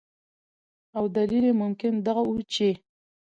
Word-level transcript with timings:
او 0.97 1.03
دلیل 1.15 1.43
یې 1.49 1.53
ممکن 1.61 1.93
دغه 2.07 2.21
ؤ 2.31 2.35
چې 2.53 2.69